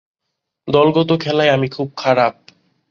[0.67, 2.33] দলগত খেলায় আমি খুব খারাপ।